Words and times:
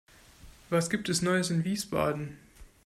Was 0.71 0.89
gibt 0.89 1.09
es 1.09 1.21
Neues 1.21 1.51
in 1.51 1.63
Wiesbaden? 1.63 2.39